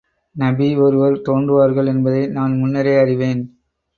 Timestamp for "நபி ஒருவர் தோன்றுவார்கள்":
0.35-1.85